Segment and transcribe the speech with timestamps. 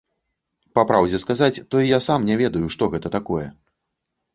[0.79, 3.47] Па праўдзе сказаць, то і я сам не ведаю, што гэта такое.